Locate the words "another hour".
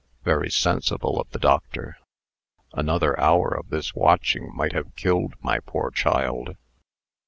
2.73-3.49